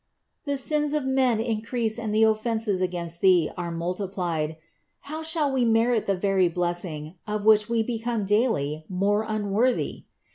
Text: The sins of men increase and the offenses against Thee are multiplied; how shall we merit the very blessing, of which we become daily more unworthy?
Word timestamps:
The 0.45 0.57
sins 0.57 0.93
of 0.93 1.05
men 1.05 1.39
increase 1.39 1.99
and 1.99 2.11
the 2.11 2.23
offenses 2.23 2.81
against 2.81 3.21
Thee 3.21 3.51
are 3.55 3.69
multiplied; 3.69 4.57
how 5.01 5.21
shall 5.21 5.51
we 5.51 5.63
merit 5.63 6.07
the 6.07 6.17
very 6.17 6.49
blessing, 6.49 7.13
of 7.27 7.45
which 7.45 7.69
we 7.69 7.83
become 7.83 8.25
daily 8.25 8.83
more 8.89 9.21
unworthy? 9.27 10.05